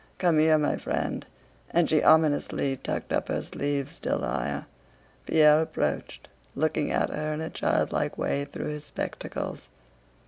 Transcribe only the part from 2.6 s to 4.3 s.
tucked up her sleeves still